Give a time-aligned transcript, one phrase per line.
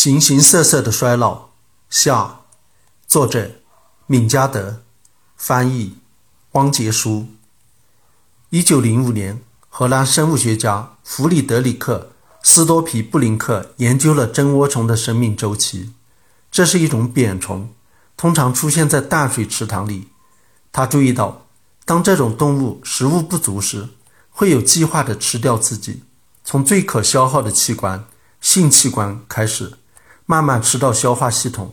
[0.00, 1.48] 形形色色的衰老
[1.90, 2.42] 下，
[3.08, 3.50] 作者
[4.06, 4.82] 闵家德，
[5.36, 5.96] 翻译
[6.52, 7.26] 汪杰书。
[8.50, 12.12] 一九零五年，荷兰生物学家弗里德里克·
[12.48, 15.92] 斯多皮布林克研究了真涡虫的生命周期。
[16.52, 17.74] 这是一种扁虫，
[18.16, 20.10] 通常出现在淡水池塘里。
[20.70, 21.48] 他注意到，
[21.84, 23.88] 当这种动物食物不足时，
[24.30, 26.04] 会有计划地吃掉自己，
[26.44, 28.04] 从最可消耗的器官——
[28.40, 29.72] 性器官开始。
[30.30, 31.72] 慢慢吃到消化系统，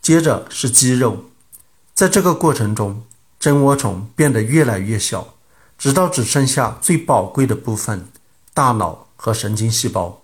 [0.00, 1.24] 接着是肌肉，
[1.92, 3.02] 在这个过程中，
[3.40, 5.34] 真涡虫变得越来越小，
[5.76, 8.06] 直到只剩下最宝贵的部分——
[8.54, 10.22] 大脑和神经细胞。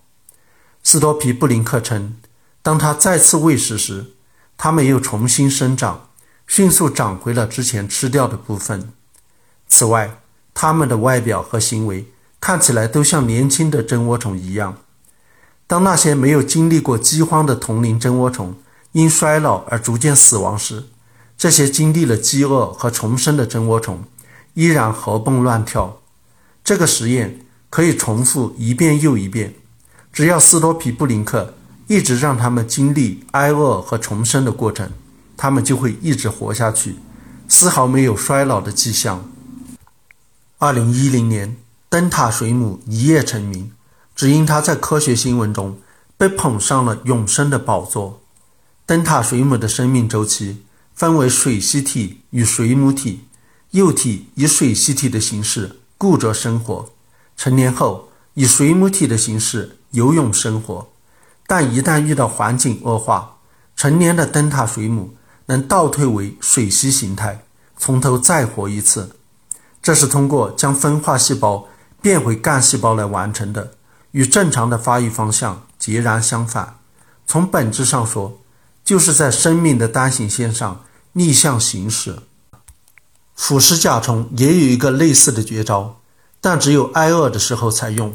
[0.84, 2.17] 斯多皮布林克称，
[2.62, 4.12] 当他再次喂食时，
[4.56, 6.11] 它们又重新生长，
[6.47, 8.93] 迅速长回了之前吃掉的部分。
[9.67, 10.20] 此外，
[10.55, 12.06] 它们的外表和行为
[12.41, 14.77] 看起来都像年轻的真涡虫一样。
[15.67, 18.55] 当那些没有经历过饥荒的同龄真涡虫
[18.93, 20.85] 因衰老而逐渐死亡时，
[21.37, 24.05] 这些经历了饥饿和重生的真涡虫
[24.55, 26.01] 依然活蹦乱跳。
[26.62, 27.41] 这个实验
[27.71, 29.55] 可以重复一遍又一遍，
[30.12, 31.55] 只要斯多皮布林克
[31.89, 34.91] 一直让他们经历挨饿和重生的过程，
[35.37, 36.97] 他们就会一直活下去，
[37.49, 39.28] 丝毫没有衰老的迹象。
[40.59, 41.56] 二零一零年，
[41.89, 43.73] 灯塔水母一夜成名。
[44.15, 45.79] 只因它在科学新闻中
[46.17, 48.21] 被捧上了永生的宝座。
[48.87, 53.25] 灯塔水母的生命周期分为水螅体与水母体，
[53.71, 56.91] 幼体以水螅体的形式固着生活，
[57.37, 60.89] 成年后以水母体的形式游泳生活。
[61.47, 63.39] 但一旦遇到环境恶化，
[63.75, 65.15] 成年的灯塔水母
[65.47, 67.45] 能倒退为水螅形态，
[67.77, 69.17] 从头再活一次。
[69.83, 71.67] 这是通过将分化细胞
[72.01, 73.75] 变回干细胞来完成的。
[74.15, 76.79] 与正常的发育方向截然相反。
[77.27, 78.41] 从本质上说，
[78.84, 80.84] 就是在生命的单行线上
[81.15, 82.21] 逆向行驶。
[83.34, 86.00] 腐蚀甲虫也有一个类似的绝招，
[86.41, 88.15] 但只有挨饿的时候才用。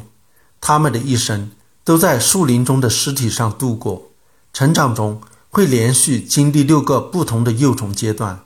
[0.58, 1.50] 它们的一生
[1.84, 4.10] 都在树林中的尸体上度过。
[4.54, 5.20] 成长中
[5.50, 8.40] 会连续经历六个不同的幼虫阶段：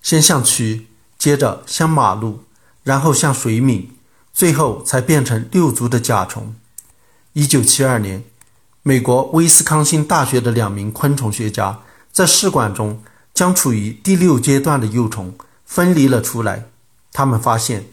[0.00, 0.84] 先像蛆，
[1.18, 2.44] 接着像马路，
[2.82, 3.90] 然后像水敏，
[4.32, 6.54] 最后才变成六足的甲虫。
[7.34, 8.22] 一九七二年，
[8.84, 11.80] 美国威斯康星大学的两名昆虫学家
[12.12, 13.02] 在试管中
[13.34, 15.34] 将处于第六阶段的幼虫
[15.66, 16.66] 分离了出来。
[17.12, 17.86] 他们发现，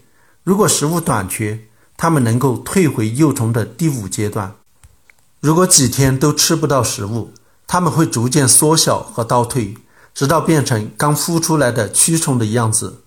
[0.44, 1.58] 如果食物短缺，
[1.96, 4.52] 它们能够退回幼虫的第五阶段；
[5.40, 7.32] 如果几天都吃不到食物，
[7.66, 9.76] 它们会逐渐缩小和倒退，
[10.14, 13.02] 直到变成刚孵出来的蛆虫的样子。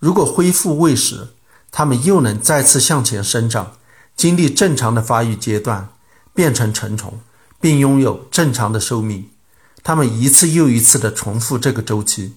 [0.00, 1.28] 如果恢复喂食，
[1.70, 3.74] 它们又能再次向前生长。
[4.16, 5.90] 经历正常的发育阶段，
[6.34, 7.20] 变成成虫，
[7.60, 9.28] 并拥有正常的寿命。
[9.82, 12.34] 它们一次又一次地重复这个周期，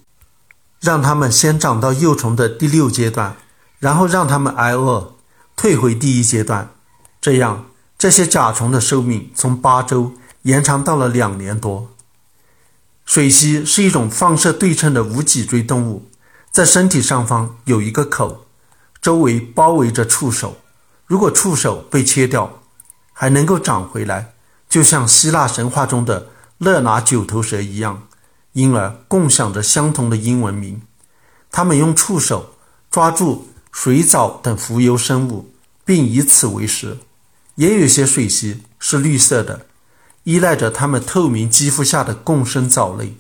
[0.82, 3.38] 让它们先长到幼虫的第六阶段，
[3.80, 5.16] 然后让它们挨饿，
[5.56, 6.70] 退回第一阶段。
[7.22, 7.66] 这样，
[7.98, 10.14] 这些甲虫的寿命从八周
[10.44, 11.90] 延长到了两年多。
[13.06, 16.08] 水螅是一种放射对称的无脊椎动物，
[16.52, 18.46] 在身体上方有一个口，
[19.02, 20.58] 周围包围着触手。
[21.10, 22.62] 如果触手被切掉，
[23.14, 24.34] 还能够长回来，
[24.70, 26.28] 就像希腊神话中的
[26.60, 28.04] 勒拿九头蛇一样，
[28.54, 30.84] 因而共享着相同的英文名。
[31.50, 32.54] 它们用触手
[32.92, 35.52] 抓住水藻等浮游生物，
[35.84, 37.00] 并以此为食。
[37.56, 39.66] 也有些水螅是绿色的，
[40.26, 43.16] 依赖着它们透明肌肤下的共生藻类。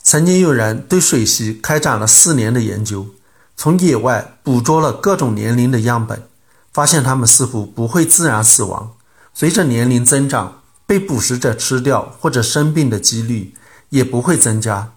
[0.00, 3.08] 曾经有人对水螅开展了四年的研究，
[3.56, 6.29] 从野外捕捉了各种年龄的样本。
[6.72, 8.92] 发现它们似乎不会自然死亡，
[9.34, 13.54] 随着年龄增长，被捕食者吃掉或者生病的几率
[13.88, 14.92] 也不会增加。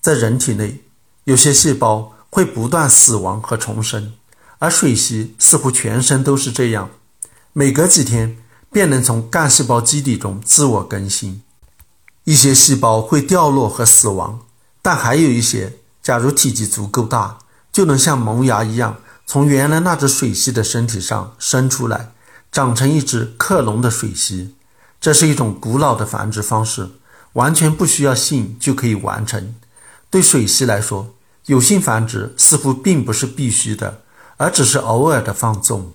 [0.00, 0.82] 在人体内，
[1.24, 4.14] 有些细胞会不断死亡和重生，
[4.58, 6.90] 而水螅似乎全身都是这样，
[7.52, 8.38] 每隔几天
[8.72, 11.42] 便能从干细胞基底中自我更新。
[12.24, 14.40] 一些细胞会掉落和死亡，
[14.80, 17.38] 但还有一些，假如体积足够大，
[17.70, 18.96] 就能像萌芽一样。
[19.32, 22.12] 从原来那只水螅的身体上生出来，
[22.52, 24.50] 长成一只克隆的水螅。
[25.00, 26.90] 这是一种古老的繁殖方式，
[27.32, 29.54] 完全不需要性就可以完成。
[30.10, 31.14] 对水螅来说，
[31.46, 34.02] 有性繁殖似乎并不是必须的，
[34.36, 35.94] 而只是偶尔的放纵。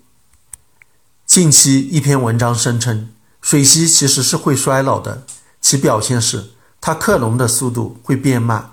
[1.27, 5.21] 近期一篇文章声称，水螅其实是会衰老的，
[5.61, 8.71] 其表现是它克隆的速度会变慢。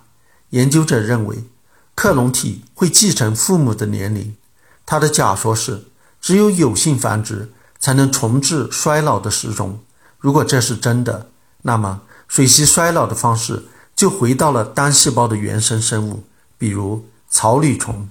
[0.48, 1.44] 研究者认为，
[1.94, 4.34] 克隆体会继承父母的年龄。
[4.86, 5.84] 他的假说是，
[6.20, 9.80] 只有有性繁殖才能重置衰老的时钟。
[10.18, 11.28] 如果这是真的，
[11.62, 13.64] 那么水系衰老的方式
[13.94, 16.24] 就回到了单细胞的原生生物，
[16.58, 18.08] 比如草履虫。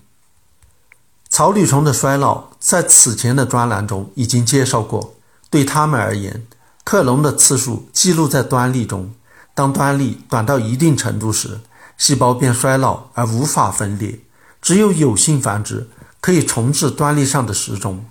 [1.30, 5.16] 草履虫的衰老在此前的专栏中已经介绍过。
[5.50, 6.46] 对它们而言，
[6.84, 9.14] 克隆的次数记录在端粒中。
[9.56, 11.60] 当端粒短到一定程度时，
[11.98, 14.20] 细胞便衰老而无法分裂。
[14.62, 15.90] 只有有性繁殖
[16.24, 18.06] 可以重置端粒上的时钟。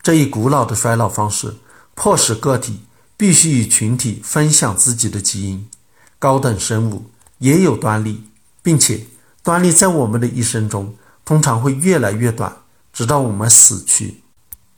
[0.00, 1.56] 这一古老的衰老方式
[1.96, 2.82] 迫使个体
[3.16, 5.68] 必须与群体分享自己的基因。
[6.16, 8.22] 高等生物也有端粒，
[8.62, 9.08] 并且
[9.42, 12.56] 端粒在我们的一生中通常会越来越短，
[12.92, 14.22] 直到我们死去。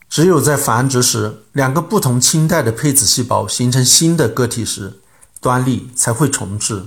[0.08, 5.00] 只有在繁殖时，两个不同亲代的配子细胞形成新的个体时，
[5.42, 6.86] 端粒才会重置。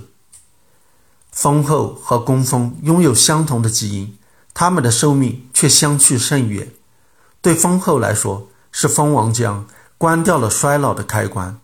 [1.30, 4.18] 蜂后和工蜂拥有相同的基因，
[4.54, 6.70] 它们的寿命却相去甚远。
[7.40, 9.64] 对蜂后来说，是蜂王浆
[9.98, 11.58] 关掉了衰老的开关。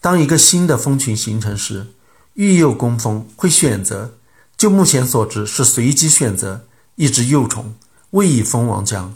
[0.00, 1.88] 当一个新的蜂群形成时，
[2.34, 4.14] 育幼工蜂会选择，
[4.56, 6.66] 就目前所知是随机选择
[6.96, 7.74] 一只幼虫
[8.10, 9.10] 喂以蜂王浆。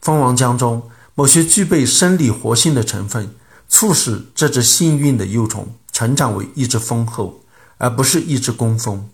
[0.00, 0.90] 蜂王浆中。
[1.18, 3.34] 某些具备生理活性的成分，
[3.70, 7.40] 促使这只幸运的幼虫成长为一只蜂后，
[7.78, 9.08] 而不是一只工蜂。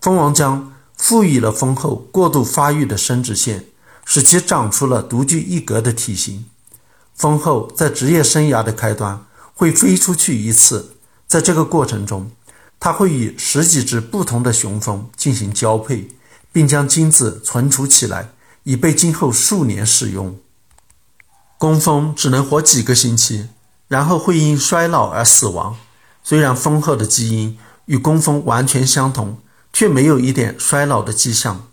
[0.00, 0.62] 蜂王浆
[0.96, 3.64] 赋予了蜂后过度发育的生殖腺，
[4.04, 6.46] 使其长出了独具一格的体型。
[7.14, 9.24] 蜂后在职业生涯的开端
[9.54, 10.96] 会飞出去一次，
[11.26, 12.30] 在这个过程中，
[12.80, 16.08] 它会与十几只不同的雄蜂进行交配，
[16.52, 18.30] 并将精子存储起来，
[18.64, 20.38] 以备今后数年使用。
[21.56, 23.48] 工蜂只能活几个星期，
[23.88, 25.76] 然后会因衰老而死亡。
[26.22, 27.56] 虽然蜂后的基因
[27.86, 29.38] 与工蜂完全相同，
[29.74, 31.68] 却没有一点衰老的迹象。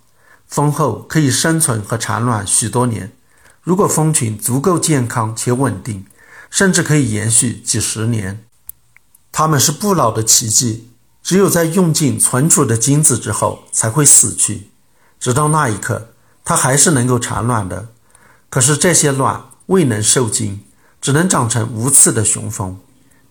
[0.45, 3.13] 蜂后可以生存和产卵许多年，
[3.61, 6.05] 如果蜂群足够健康且稳定，
[6.49, 8.43] 甚至可以延续几十年。
[9.31, 10.89] 它们是不老的奇迹，
[11.23, 14.67] 只有在用尽存储的精子之后才会死去。
[15.17, 16.09] 直到那一刻，
[16.43, 17.87] 它还是能够产卵的。
[18.49, 19.45] 可是这些卵。
[19.67, 20.65] 未能受精，
[20.99, 22.77] 只能长成无刺的雄蜂。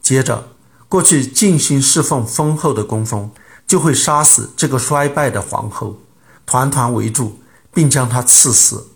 [0.00, 0.52] 接着，
[0.88, 3.30] 过去尽心侍奉蜂后的工蜂
[3.70, 6.00] 就会杀死这个衰败的皇后，
[6.44, 7.38] 团团围住，
[7.72, 8.88] 并将她刺死。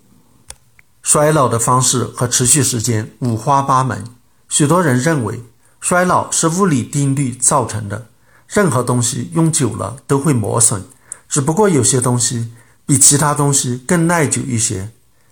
[1.01, 4.03] 衰老的方式和持续时间五花八门。
[4.49, 5.45] 许多人认为，
[5.81, 8.09] 衰老是物理定律造成的，
[8.49, 10.83] 任何东西用久了都会磨损，
[11.29, 12.53] 只不过有些东西
[12.85, 14.91] 比其他东西更耐久一些。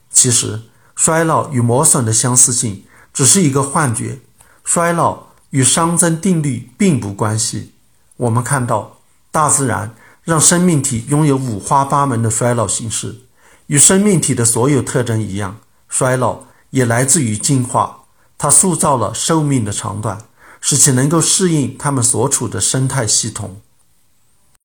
[0.08, 0.62] 其实。
[0.94, 4.20] 衰老与磨损的相似性只是一个幻觉，
[4.62, 7.72] 衰老与熵增定律并不关系。
[8.18, 8.98] 我们看到，
[9.32, 13.16] 大自然让生命体拥有五花八门的衰老形式，
[13.66, 15.56] 与生命体的所有特征一样，
[15.88, 18.02] 衰老也来自于进化。
[18.36, 20.18] 它塑造了寿命的长短，
[20.60, 23.60] 使其能够适应它们所处的生态系统。